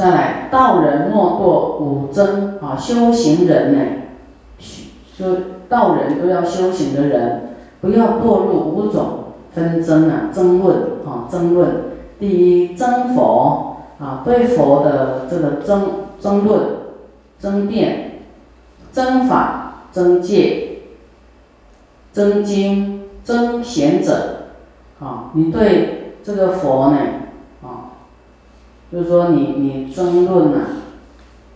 [0.00, 3.80] 再来，道人莫堕五争啊，修行人呢，
[4.58, 5.26] 修
[5.68, 7.50] 道人都要修行的人，
[7.82, 10.74] 不要堕入五种纷争啊，争论
[11.04, 11.70] 啊，争论。
[12.18, 16.60] 第一，争佛啊，对佛的这个争争论、
[17.38, 18.22] 争辩、
[18.94, 20.78] 争法、争戒、
[22.10, 24.46] 争经、争贤者
[24.98, 26.98] 啊，你对这个佛呢？
[28.92, 30.58] 就是说，你你争论呐，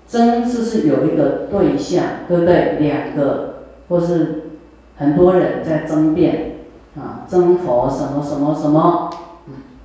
[0.06, 2.78] 争是是有一个对象，对不对？
[2.78, 4.50] 两个或是
[4.96, 6.58] 很多人在争辩
[6.96, 9.10] 啊，争佛什么什么什么，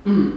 [0.04, 0.32] 嗯，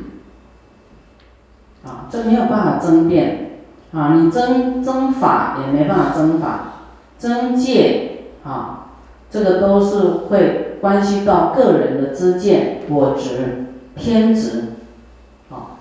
[1.85, 3.59] 啊，这没有办法争辩
[3.93, 6.73] 啊，你争争法也没办法争法，
[7.19, 8.87] 争戒啊，
[9.29, 9.99] 这个都是
[10.29, 14.63] 会关系到个人的知见、我执、偏执。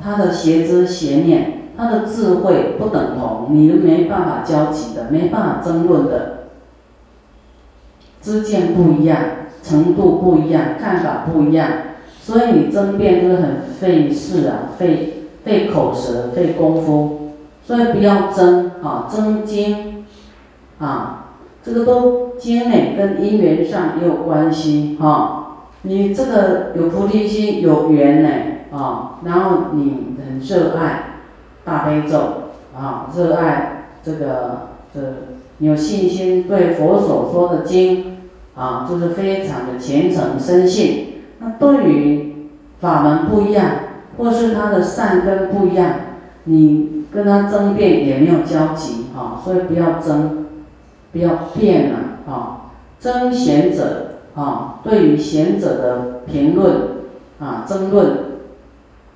[0.02, 6.48] 他的邪知邪念，他的智慧不等同，你没办法交集的，没办法争论的，
[8.20, 9.18] 知见不一样，
[9.62, 11.68] 程度不一样，看法不一样，
[12.20, 17.30] 所以你争辩就是很费事啊，费费口舌，费功夫，
[17.64, 20.04] 所以不要争啊，争经
[20.78, 21.28] 啊，
[21.62, 28.28] 这个都经呢跟因缘上也有关系哈，你这个有菩提心有缘呢。
[28.72, 31.20] 啊，然后你很热爱
[31.64, 32.18] 大悲咒
[32.74, 35.00] 啊，热爱这个这
[35.58, 38.16] 有信心对佛所说的经
[38.56, 41.22] 啊，就是非常的虔诚深信。
[41.38, 42.48] 那对于
[42.80, 43.66] 法门不一样，
[44.16, 45.90] 或是他的善根不一样，
[46.44, 50.46] 你跟他争辩也没有交集啊，所以不要争，
[51.12, 52.58] 不要辩了啊。
[52.98, 56.72] 争贤者啊，对于贤者的评论
[57.38, 58.31] 啊，争论。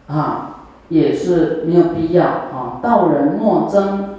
[0.08, 2.78] 啊，也是没有必要啊！
[2.80, 4.10] 道人莫争，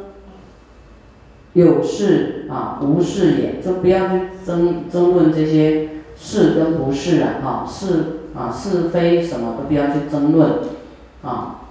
[1.53, 7.39] 有事啊无事也，就不要去争争论这些是跟不是啊！
[7.41, 10.59] 哈，是啊是非什么都不要去争论
[11.23, 11.61] 啊。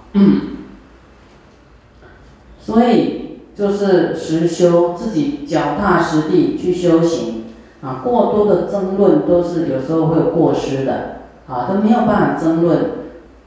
[2.59, 7.45] 所以就是实修，自己脚踏实地去修行
[7.81, 8.01] 啊。
[8.03, 12.97] 过多的争论都是有时候会有过失的啊，都没有办法争论。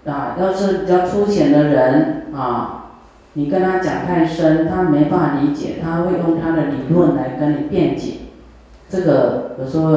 [0.07, 2.87] 啊，要是比较粗浅的人啊，
[3.35, 8.15] 你跟他讲太深，他没办法理解，他会用他的理论来跟你辩解，
[8.89, 9.93] 这个有时候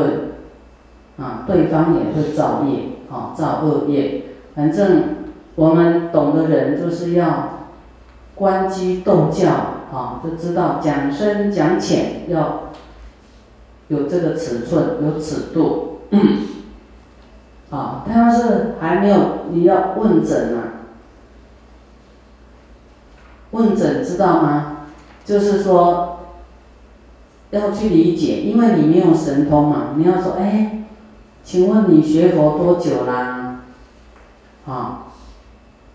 [1.17, 4.23] 啊，对方也会造业，啊，造恶业。
[4.55, 5.03] 反正
[5.55, 7.69] 我们懂的人就是要
[8.35, 9.49] 观机斗教，
[9.91, 12.71] 啊，就知道讲深讲浅要
[13.87, 15.99] 有这个尺寸，有尺度。
[17.73, 19.17] 啊，他要是还没有，
[19.49, 20.85] 你要问诊啊。
[23.49, 24.85] 问诊知道吗？
[25.25, 26.19] 就是说
[27.49, 29.95] 要去理解，因为你没有神通嘛。
[29.95, 30.83] 你要说，哎，
[31.43, 33.61] 请问你学佛多久啦？
[34.67, 35.07] 啊，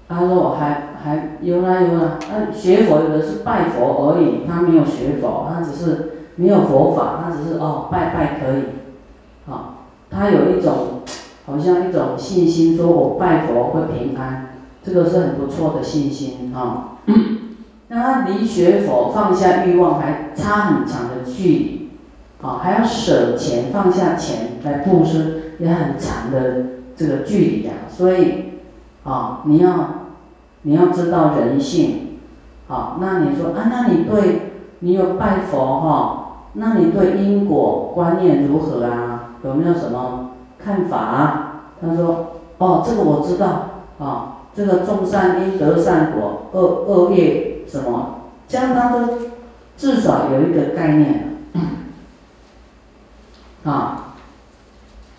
[0.08, 8.62] 他说我还还有啦有啦，那学佛有的是拜佛而已，他没有学佛，他只是没有佛法，他只是哦拜拜可以，
[9.48, 9.74] 啊，
[10.10, 10.97] 他有一种。
[11.48, 14.50] 好像一种信心，说我拜佛会平安，
[14.82, 16.98] 这个是很不错的信心啊。
[17.88, 21.90] 那他离学佛放下欲望还差很长的距离，
[22.42, 26.64] 啊，还要舍钱放下钱来布施，也很长的
[26.94, 27.88] 这个距离啊。
[27.88, 28.44] 所以，
[29.04, 29.88] 啊，你要
[30.62, 32.18] 你要知道人性，
[32.66, 39.30] 好，那你说啊，那你对你有拜佛哈，那你对因果观念如何啊？
[39.42, 40.17] 有没有什么？
[40.68, 49.18] 看法，他说：“哦，这个我知道啊，这个种善因得善果，恶恶业什么，这样他都
[49.78, 51.38] 至少有一个概念
[53.64, 54.12] 啊，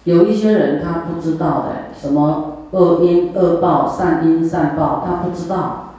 [0.04, 5.96] 有一些人他不知道的，什么恶因恶报，善因善报，他不知道，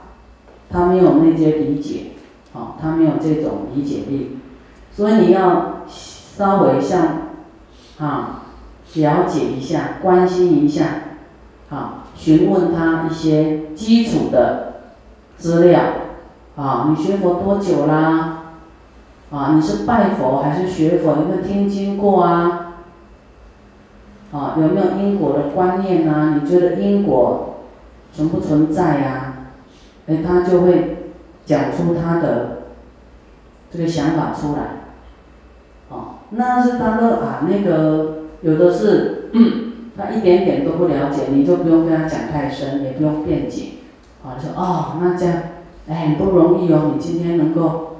[0.69, 2.11] 他没有那些理解，
[2.53, 4.39] 啊，他没有这种理解力，
[4.93, 7.05] 所以你要稍微像
[7.99, 8.37] 啊。”
[8.95, 10.85] 了解一下，关心一下，
[11.69, 14.81] 啊，询问他一些基础的
[15.37, 15.81] 资料，
[16.57, 18.55] 啊，你学佛多久啦？
[19.31, 21.11] 啊，你是拜佛还是学佛？
[21.11, 22.73] 有没有听经过啊？
[24.33, 26.37] 啊，有没有因果的观念啊？
[26.41, 27.61] 你觉得因果
[28.11, 29.33] 存不存在呀？
[30.07, 31.13] 哎，他就会
[31.45, 32.63] 讲出他的
[33.71, 34.81] 这个想法出来，
[35.87, 38.17] 哦，那是他的啊那个。
[38.41, 39.29] 有的是，
[39.95, 43.73] 他一点点都不了解，你就不用跟他讲太深，也不用辩解，
[44.23, 45.35] 啊，说哦，那这样，
[45.87, 47.97] 哎，很不容易哦，你今天能够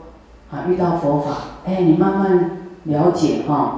[0.52, 3.78] 啊遇到佛法，哎，你慢慢了解哈。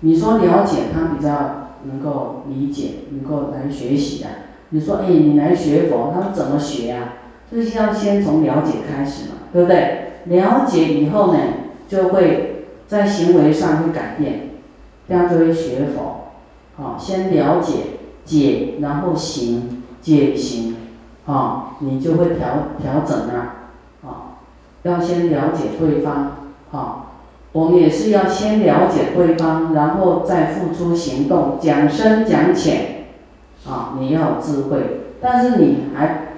[0.00, 4.28] 你说了解，他比较能够理解，能够来学习的。
[4.70, 7.14] 你说，哎，你来学佛，他怎么学啊？
[7.50, 10.00] 就是要先从了解开始嘛，对不对？
[10.24, 11.38] 了解以后呢，
[11.86, 14.50] 就会在行为上会改变，
[15.08, 16.30] 这样就会学佛。
[16.76, 17.72] 好，先了解
[18.24, 20.74] 解，然后行解行，
[21.26, 22.46] 啊，你就会调
[22.80, 23.70] 调整啊，
[24.02, 24.40] 啊，
[24.82, 26.32] 要先了解对方，
[26.72, 27.06] 啊，
[27.52, 33.04] 我们也是要先了解对方，然后再付出行动，讲深讲浅，
[33.68, 36.34] 啊，你要智慧，但是你还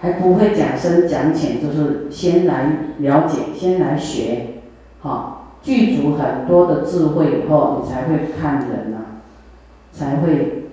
[0.00, 4.60] 还不会讲深讲浅，就是先来了解，先来学，
[5.00, 5.35] 好，
[5.66, 8.98] 具足很多的智慧以后，你才会看人呐。
[9.98, 10.64] 才会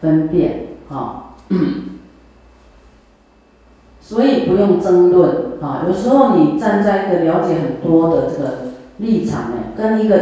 [0.00, 1.36] 分辨啊，
[4.00, 5.84] 所以不用争论啊。
[5.86, 8.54] 有时候你站在一个了解很多的这个
[8.98, 10.18] 立场呢，跟一个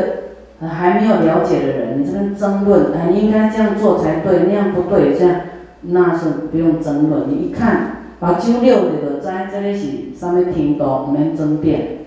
[0.61, 5.41] 还没有了解的人，你这边争论，哎，应该这样做才对，那样不对，这样
[5.81, 7.31] 那是不用争论。
[7.31, 12.01] 你一看，把九六的在这里是上面听懂，我们争辩，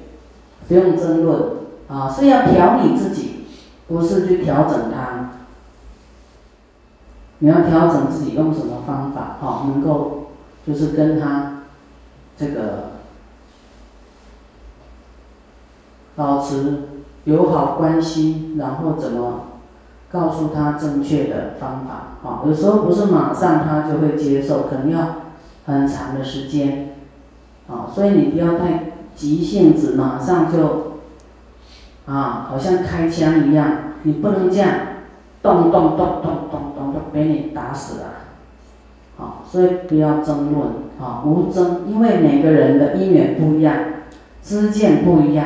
[0.68, 1.40] 不用争论
[1.94, 3.46] 啊，是要调你自己，
[3.88, 5.30] 不是去调整他。
[7.38, 10.30] 你要调整自己用什么方法，哈，能够
[10.66, 11.64] 就是跟他
[12.36, 12.94] 这个
[16.16, 16.84] 保持
[17.26, 19.42] 友好关系，然后怎么
[20.10, 25.16] 告诉他正确的方法，哈，有时候不是马上他就会接受，可能要
[25.66, 26.96] 很长的时间，
[27.68, 30.93] 啊，所以你不要太急性子，马上就
[32.06, 33.72] 啊，好像开枪一样，
[34.04, 34.70] 你不能这样，
[35.42, 37.00] 咚咚咚咚咚咚，就。
[37.14, 38.06] 被你打死了，
[39.18, 40.66] 好，所以不要争论，
[41.00, 43.76] 啊，无争，因为每个人的因缘不一样，
[44.42, 45.46] 知见不一样，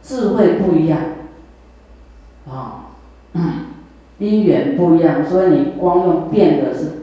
[0.00, 1.00] 智慧不一样，
[2.48, 2.86] 啊，
[4.20, 7.02] 因缘不一样，所以你光用变的是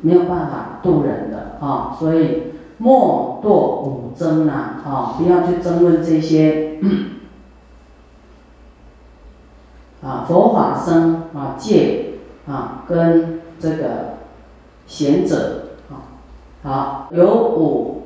[0.00, 3.50] 没有办法度人的，啊，所以莫堕
[3.86, 6.78] 五争呐，啊，不要去争论这些，
[10.06, 12.02] 啊，佛法僧啊戒。
[12.48, 14.18] 啊，跟这个
[14.86, 16.14] 贤者啊，
[16.62, 18.02] 好有五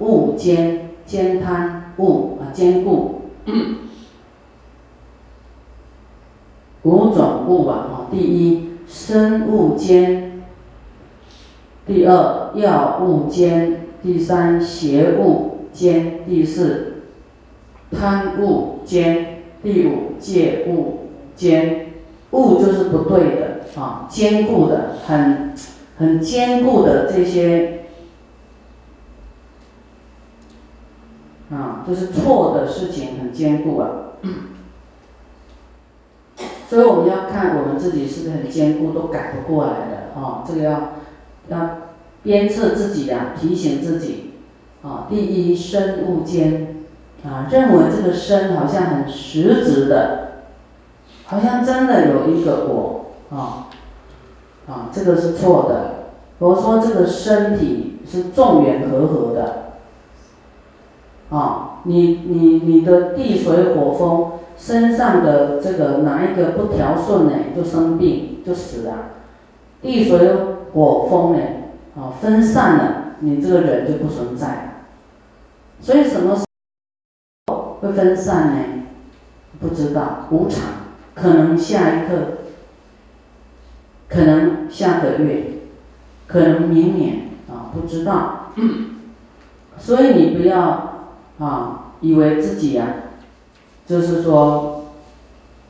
[0.00, 3.20] 物兼兼贪物啊兼顾
[6.82, 10.42] 五种物啊，哈，第一生物兼，
[11.86, 17.04] 第二药物兼，第三邪物兼，第四
[17.92, 21.05] 贪物兼，第五戒物
[21.36, 21.92] 坚，
[22.32, 23.56] 物就是不对的。
[23.76, 25.52] 啊，坚固的，很
[25.98, 27.80] 很坚固的这些，
[31.50, 33.88] 啊，就是错的事情很坚固啊。
[36.70, 40.42] 所以我们要看我们自己是不是很坚固，都改不过来的啊。
[40.48, 40.92] 这个要
[41.48, 41.78] 要
[42.22, 44.32] 鞭策自己呀，提醒自己
[44.82, 45.06] 啊。
[45.10, 46.76] 第一，身勿坚
[47.26, 50.35] 啊，认为这个身好像很实质的，
[51.26, 53.68] 好像真的有一个我啊。
[54.68, 56.06] 啊，这个是错的。
[56.38, 59.62] 佛说这个身体是众缘和合的。
[61.30, 68.92] 啊，你你你的地水火风身上的这个哪一个不调顺呢，就生病就死了。
[69.82, 70.34] 地水
[70.72, 71.40] 火风呢，
[71.96, 74.84] 啊分散了，你这个人就不存在。
[75.80, 76.44] 所以什么时
[77.46, 78.62] 候会分散呢？
[79.60, 80.62] 不知道，无常，
[81.16, 82.14] 可能下一刻。
[84.08, 85.46] 可能下个月，
[86.28, 88.52] 可能明年啊，不知道。
[89.76, 91.08] 所以你不要
[91.40, 92.86] 啊，以为自己呀，
[93.84, 94.84] 就是说，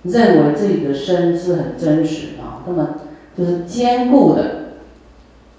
[0.02, 2.88] 认为自己的身是很真实啊，那么
[3.34, 4.74] 就是坚固的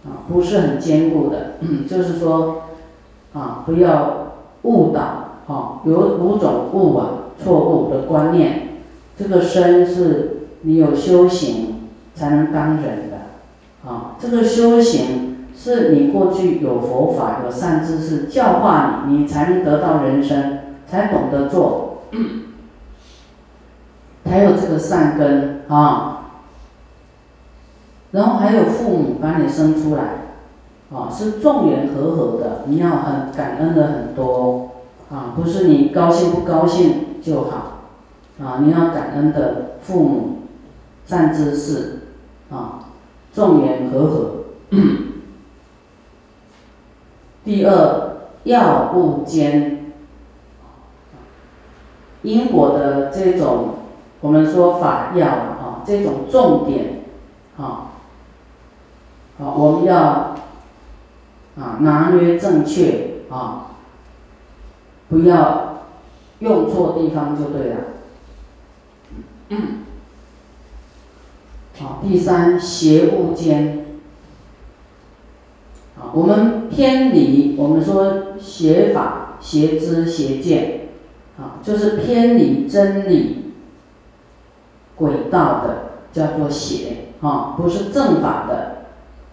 [0.06, 1.56] 啊，不是很坚固的。
[1.90, 2.66] 就是说
[3.34, 5.02] 啊，不要误导
[5.48, 7.10] 啊，有五种误啊，
[7.44, 8.77] 错误的观念。
[9.18, 11.76] 这个身是你有修行。
[12.18, 22.06] 才能当人的，啊，这个修行是你过去有佛法、有善知识教化你，你才能得到人生，才懂得做，
[24.26, 26.32] 才有这个善根啊。
[28.10, 30.34] 然后还有父母把你生出来，
[30.92, 34.72] 啊，是众缘和合的，你要很感恩的很多，
[35.12, 37.77] 啊，不是你高兴不高兴就好，
[38.42, 40.38] 啊，你要感恩的父母、
[41.06, 41.94] 善知识。
[42.50, 42.80] 啊，
[43.34, 44.32] 众缘和合。
[47.44, 49.92] 第二，药物间，
[52.22, 53.76] 因果的这种，
[54.22, 57.04] 我们说法要啊，这种重点，
[57.58, 57.92] 啊，
[59.38, 59.98] 啊，我们要
[61.58, 63.72] 啊拿捏正确啊，
[65.10, 65.84] 不要
[66.40, 67.78] 用错地方就对了。
[69.50, 69.58] 嗯。
[71.80, 73.86] 好，第三邪物间。
[76.00, 80.90] 啊，我们偏离，我们说邪法、邪知、邪见，
[81.40, 83.54] 啊，就是偏离真理
[84.96, 88.86] 轨道的，叫做邪，啊，不是正法的，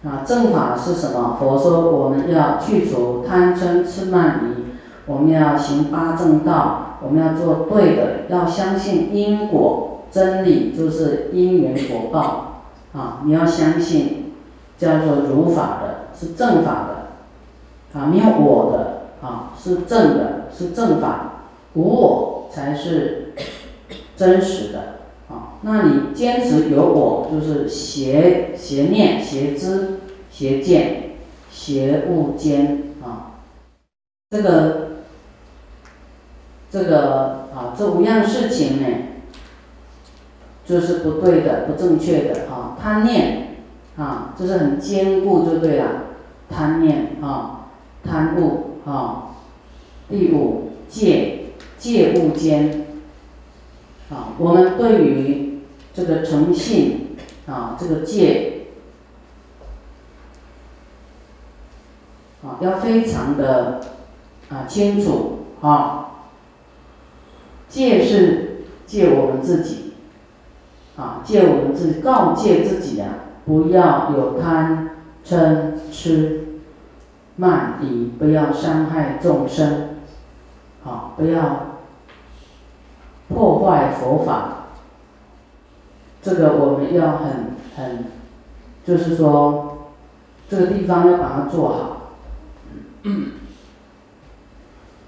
[0.09, 1.37] 啊，正法是什么？
[1.39, 4.73] 佛说我们要去除贪嗔痴慢疑，
[5.05, 9.94] 我们要行八正道，我们要做对的，要相信因果。
[10.15, 14.31] 真理，就是因缘果报，啊，你要相信，
[14.77, 16.05] 叫做如法的。
[16.17, 21.41] 是正法的，啊，没有我的，啊，是正的，是正法，
[21.73, 23.33] 无我才是
[24.15, 24.79] 真实的，
[25.27, 29.99] 啊，那你坚持有我，就是邪邪念、邪知、
[30.31, 31.15] 邪见、
[31.51, 33.35] 邪物间，啊，
[34.29, 34.91] 这个
[36.71, 38.87] 这个啊，这五样事情呢，
[40.65, 43.57] 就是不对的、不正确的，啊，贪念，
[43.97, 46.03] 啊，就是很坚固就对了。
[46.49, 47.69] 贪念啊，
[48.03, 49.35] 贪物啊，
[50.09, 51.45] 第五戒
[51.77, 52.85] 戒物间
[54.11, 55.61] 啊，我们对于
[55.93, 57.15] 这个诚信
[57.47, 58.67] 啊，这个戒
[62.43, 63.81] 啊，要非常的
[64.49, 66.01] 啊清楚啊。
[67.67, 69.84] 戒是戒我们自己
[71.25, 73.09] 啊，戒我们自己告诫自己啊，
[73.45, 74.91] 不要有贪。
[75.27, 76.59] 嗔痴
[77.37, 79.95] 慢疑，不要伤害众生，
[80.83, 81.79] 好，不要
[83.29, 84.67] 破坏佛法。
[86.21, 88.05] 这个我们要很很，
[88.85, 89.89] 就是说，
[90.47, 92.11] 这个地方要把它做好。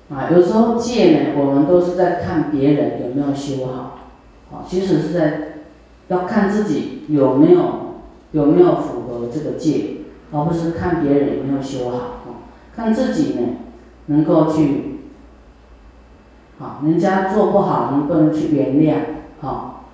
[0.10, 4.00] 啊，有时候戒呢，我们都是在看别人有没有修好，
[4.52, 5.47] 啊，其实是在
[6.08, 7.96] 要看自己有没有
[8.32, 9.94] 有没有符合这个戒。
[10.30, 13.48] 而不是看别人有没有修好啊，看自己呢，
[14.08, 15.00] 能够去，
[16.60, 18.96] 好，人家做不好，能不能去原谅，
[19.40, 19.86] 好，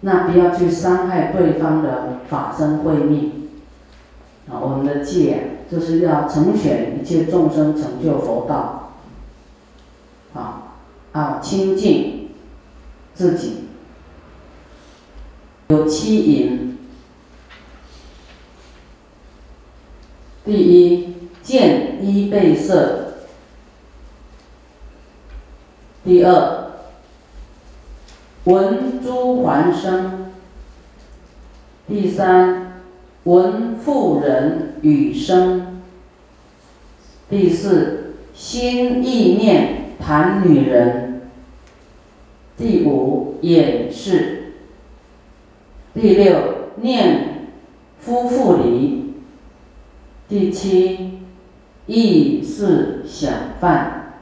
[0.00, 3.48] 那不要去伤害对方的法身慧命，
[4.50, 8.92] 啊，我们的戒就是要成全一切众生成就佛道，
[10.34, 10.74] 啊，
[11.12, 12.28] 啊，清净
[13.14, 13.63] 自己，
[15.68, 16.78] 有七淫。
[20.44, 23.14] 第一，见衣被色；
[26.04, 26.72] 第二，
[28.44, 30.28] 闻诸还声；
[31.88, 32.82] 第三，
[33.22, 35.62] 闻妇人语声；
[37.30, 41.22] 第四，心意念谈女人；
[42.58, 44.43] 第五，眼视；
[45.94, 46.36] 第六，
[46.76, 47.50] 念
[48.00, 49.14] 夫妇离。
[50.26, 51.20] 第七，
[51.86, 54.14] 意是想犯，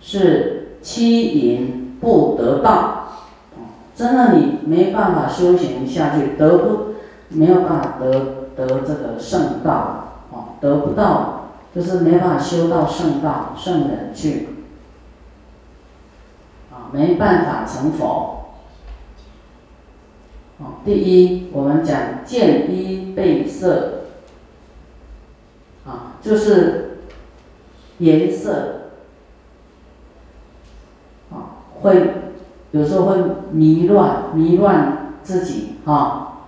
[0.00, 2.94] 是欺淫不得道。
[3.94, 6.94] 真的你没办法修行下去，得不
[7.28, 14.48] 没有办法得得这个圣道，哦，得不到，就是没办法修到圣道圣人去，
[16.70, 18.37] 啊，没办法成佛。
[20.84, 23.94] 第一，我们讲见一被色。
[25.86, 26.98] 啊就是
[27.98, 28.90] 颜色
[31.32, 32.32] 啊，会
[32.72, 33.16] 有时候会
[33.52, 36.42] 迷乱迷乱自己啊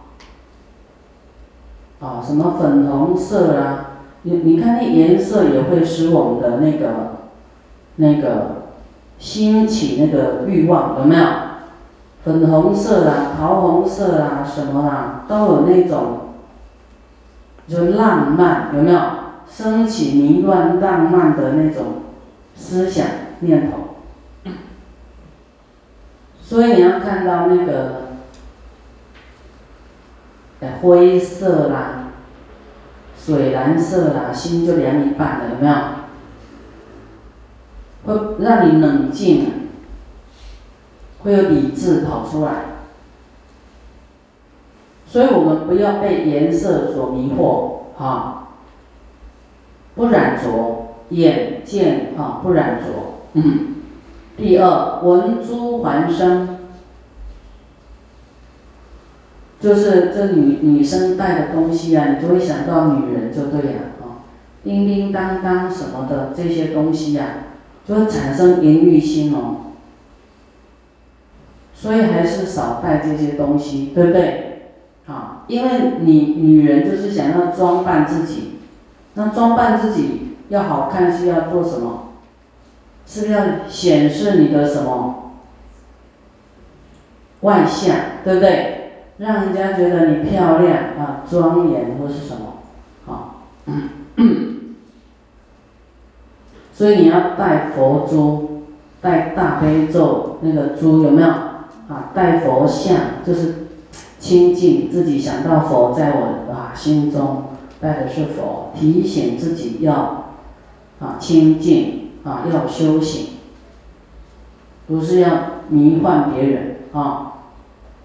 [2.00, 7.16] 啊，什么粉红色啊，你你看那颜色也会使我们的那个
[7.96, 8.66] 那个
[9.18, 11.24] 兴起那个欲望有没有？
[12.24, 16.34] 粉红色啊，桃红色啊，什么啊，都有那种
[17.66, 19.00] 就浪漫有没有？
[19.50, 22.02] 升起迷乱浪漫的那种
[22.54, 23.04] 思想
[23.40, 23.96] 念头，
[26.40, 28.02] 所以你要看到那个，
[30.80, 32.10] 灰色啦、
[33.18, 35.74] 水蓝色啦，心就凉一半了，有没有？
[38.04, 39.59] 会让你冷静，
[41.22, 42.52] 会有理智跑出来，
[45.06, 48.36] 所以我们不要被颜色所迷惑，哈。
[49.96, 53.20] 不染浊，眼见啊不染浊。
[53.34, 53.74] 嗯。
[54.36, 56.56] 第二，闻珠还生，
[59.60, 64.24] 就是这女女生戴的东西啊，你就会想到女人就对了啊，
[64.64, 67.24] 叮叮当当什么的这些东西呀，
[67.86, 69.69] 就会产生淫欲心哦。
[71.80, 74.72] 所以还是少带这些东西，对不对？
[75.06, 78.58] 啊，因为你女人就是想要装扮自己，
[79.14, 82.08] 那装扮自己要好看是要做什么？
[83.06, 85.32] 是不是要显示你的什么
[87.40, 88.76] 外向，对不对？
[89.16, 92.58] 让人家觉得你漂亮啊、庄严或是什么，
[93.06, 93.46] 好。
[96.74, 98.64] 所以你要戴佛珠，
[99.00, 101.49] 戴大悲咒那个珠有没有？
[101.90, 103.66] 啊，戴佛像就是
[104.18, 107.44] 清净自己，想到佛在我啊心中，
[107.80, 110.32] 戴的是佛，提醒自己要
[111.00, 111.98] 啊清净。
[112.22, 113.28] 啊，要修行，
[114.86, 117.32] 不是要迷幻别人啊。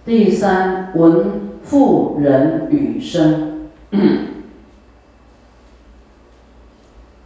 [0.05, 3.67] 第三，闻妇人语声，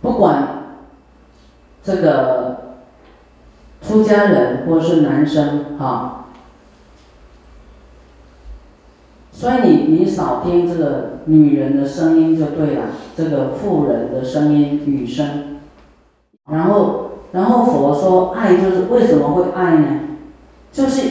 [0.02, 0.64] 不管
[1.84, 2.80] 这个
[3.84, 6.19] 出家人或是男生啊，
[9.40, 15.60] 所以你你少听这个女人的声音就对了，这个妇人的声音女声。
[16.52, 20.00] 然后，然后佛说爱就是为什么会爱呢？
[20.74, 21.10] 就是，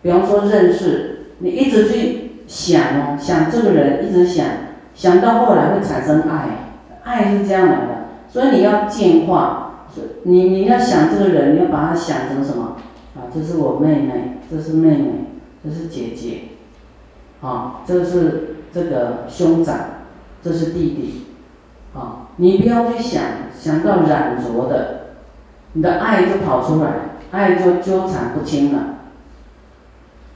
[0.00, 4.46] 比方说认识，你一直去想哦，想这个人，一直想，
[4.94, 6.70] 想到后来会产生爱，
[7.02, 8.04] 爱是这样来的。
[8.30, 9.84] 所以你要净化，
[10.22, 12.78] 你你要想这个人，你要把他想成什么？
[13.16, 15.10] 啊，这是我妹妹，这是妹妹，
[15.62, 16.38] 这是姐姐，
[17.44, 19.78] 啊，这是这个兄长，
[20.42, 21.26] 这是弟弟，
[21.94, 23.22] 啊，你不要去想。
[23.56, 25.14] 想到染浊的，
[25.72, 26.90] 你的爱就跑出来，
[27.30, 28.96] 爱就纠缠不清了。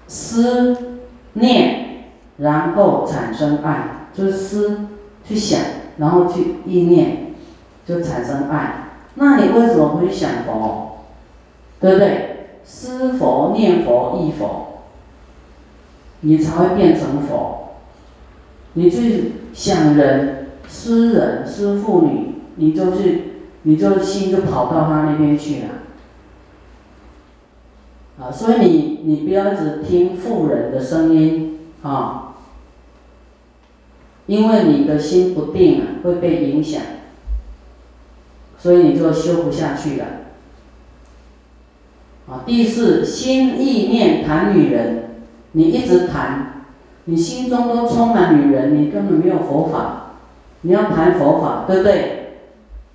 [0.07, 1.01] 思
[1.35, 2.05] 念，
[2.39, 4.87] 然后产生爱，就是思
[5.25, 5.61] 去想，
[5.99, 7.35] 然后去意念，
[7.85, 8.93] 就产生爱。
[9.17, 11.01] 那你为什么不去想佛？
[11.81, 12.47] 对不对？
[12.65, 14.68] 思佛、念佛、忆佛，
[16.21, 17.75] 你才会变成佛。
[18.75, 22.29] 你去想人、思人、思妇女。
[22.61, 23.21] 你就是，
[23.63, 25.69] 你就心就跑到他那边去了，
[28.21, 32.35] 啊，所以你你不要只听妇人的声音啊，
[34.27, 36.83] 因为你的心不定啊，会被影响，
[38.59, 40.05] 所以你就修不下去了。
[42.29, 45.08] 啊，第四，心意念谈女人，
[45.53, 46.65] 你一直谈，
[47.05, 50.13] 你心中都充满女人，你根本没有佛法，
[50.63, 52.15] 你要谈佛法，对不对？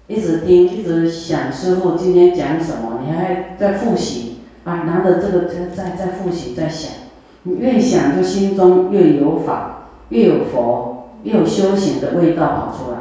[0.08, 4.84] 一直听，一直想师傅今天讲什么，你还在复习啊？
[4.84, 6.92] 拿着这个在在在复习，在想，
[7.44, 12.98] 你越想就心中越有法，越有佛，越有修行的味道跑出来。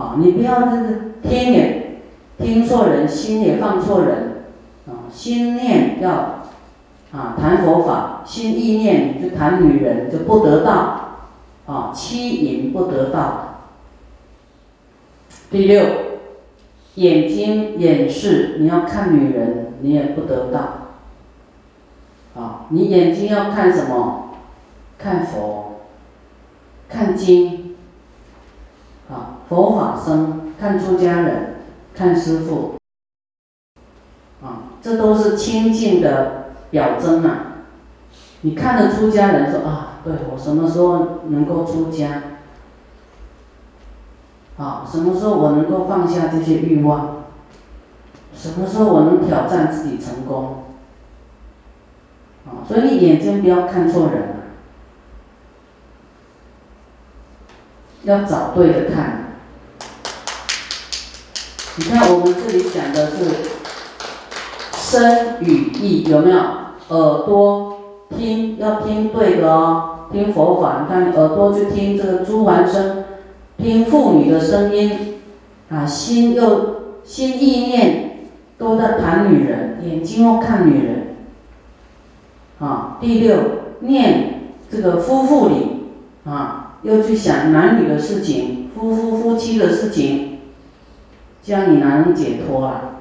[0.00, 0.86] 啊，你不要这个
[1.22, 2.00] 听也
[2.38, 4.44] 听错人，心也放错人。
[4.86, 6.39] 啊，心念要
[7.12, 11.18] 啊谈佛法，心意念就谈女人就不得道。
[11.66, 13.62] 啊，欺淫不得道。
[15.50, 15.84] 第六。
[16.96, 20.60] 眼睛眼视，你要看女人，你也不得到。
[22.34, 24.34] 啊，你眼睛要看什么？
[24.98, 25.82] 看佛，
[26.88, 27.76] 看经，
[29.08, 31.54] 啊，佛法僧，看出家人，
[31.94, 32.74] 看师傅，
[34.42, 36.39] 啊，这都是清净的
[36.70, 37.46] 表征啊。
[38.42, 42.22] 你看着出家人说啊，对我什么时候能够出家？
[44.56, 47.24] 啊，什么时候我能够放下这些欲望？
[48.34, 50.64] 什么时候我能挑战自己成功？
[52.46, 54.36] 啊，所以你眼睛不要看错人了，
[58.04, 59.34] 要找对的看。
[61.76, 63.59] 你看我们这里讲的是
[64.90, 66.38] 声与意，有没有？
[66.88, 67.78] 耳朵
[68.16, 70.80] 听要听对的哦，听佛法。
[70.82, 73.04] 你看耳朵去听这个珠环声。
[73.56, 75.20] 听妇女的声音，
[75.68, 81.16] 啊，心又心意念都在谈女人，眼睛又看女人，
[82.58, 83.36] 啊，第六
[83.80, 85.90] 念这个夫妇里，
[86.24, 90.38] 啊，又去想男女的事情，夫夫夫妻的事情，
[91.42, 92.99] 这样你哪能解脱啊？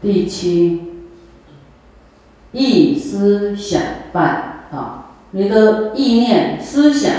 [0.00, 0.82] 第七，
[2.52, 3.82] 意思想
[4.12, 7.12] 犯，啊，你的意念思想。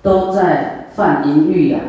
[0.00, 1.80] 都在犯淫欲呀。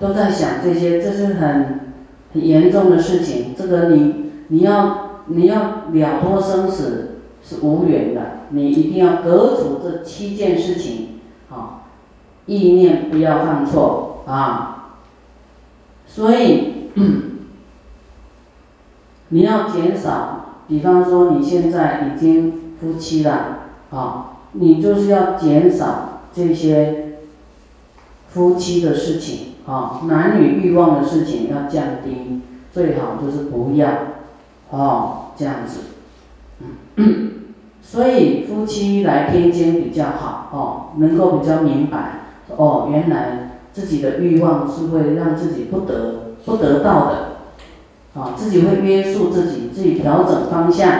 [0.00, 1.92] 都在想这些，这是很
[2.32, 3.54] 很严重的事情。
[3.56, 11.84] 这个你你要你要了脱生死是无缘的，你一定要革除这七件事情，啊，
[12.46, 14.96] 意念不要犯错啊。
[16.06, 16.90] 所以
[19.28, 23.58] 你要减少，比方说你现在已经夫妻了，
[23.90, 27.18] 啊，你就是要减少这些
[28.28, 29.54] 夫妻的事情。
[29.66, 33.88] 啊，男女欲望的事情要降低，最好就是不要，
[34.70, 35.80] 哦，这样子，
[36.94, 37.30] 嗯，
[37.82, 47.35] 所以夫妻来听经比较好，哦，能够比较明白，哦，原来自己的欲望是会让自己不得不得到的，
[48.16, 50.90] 啊，自己会约束自己，自己调整方向，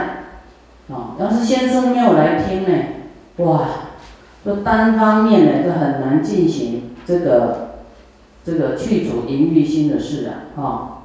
[0.91, 2.79] 啊，要是先生没有来听呢，
[3.39, 3.69] 哇，
[4.45, 7.67] 这单方面的就很难进行这个。
[8.47, 10.96] 这个去除淫欲心的事啊，哈，